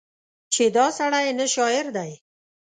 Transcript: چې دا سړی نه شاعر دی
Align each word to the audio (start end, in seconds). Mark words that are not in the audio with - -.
چې 0.53 0.63
دا 0.75 0.85
سړی 0.99 1.27
نه 1.39 1.45
شاعر 1.55 1.85
دی 1.95 2.11